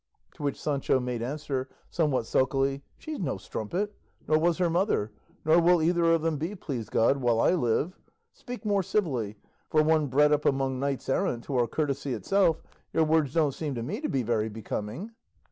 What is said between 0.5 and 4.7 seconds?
Sancho made answer, somewhat sulkily, "She's no strumpet, nor was her